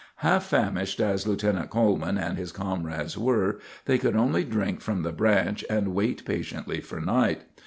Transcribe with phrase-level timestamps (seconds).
[0.25, 5.11] Half famished as Lieutenant Coleman and his comrades were, they could only drink from the
[5.11, 7.43] branch and wait patiently for night.